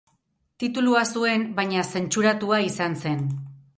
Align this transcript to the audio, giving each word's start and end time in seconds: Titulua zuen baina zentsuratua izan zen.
Titulua 0.63 1.03
zuen 1.17 1.45
baina 1.59 1.83
zentsuratua 1.99 2.63
izan 2.73 2.97
zen. 3.03 3.23